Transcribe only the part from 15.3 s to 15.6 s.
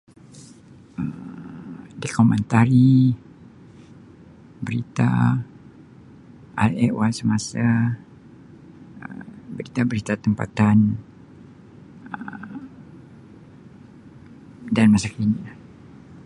lah.